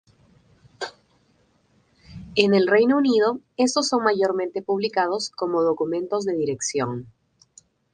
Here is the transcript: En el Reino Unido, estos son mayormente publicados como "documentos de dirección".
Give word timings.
En 2.33 2.55
el 2.55 2.65
Reino 2.67 2.97
Unido, 2.97 3.39
estos 3.55 3.87
son 3.89 4.03
mayormente 4.03 4.63
publicados 4.63 5.29
como 5.29 5.61
"documentos 5.61 6.25
de 6.25 6.35
dirección". 6.37 7.05